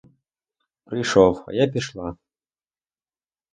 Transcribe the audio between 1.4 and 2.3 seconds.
а я пішла.